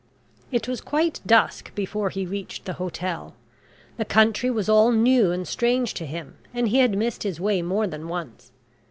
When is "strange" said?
5.47-5.93